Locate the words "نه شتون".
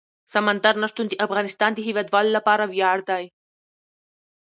0.81-1.05